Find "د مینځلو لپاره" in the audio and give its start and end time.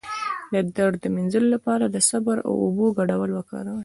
1.01-1.85